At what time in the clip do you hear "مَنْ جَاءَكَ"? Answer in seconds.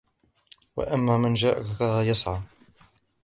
1.17-1.81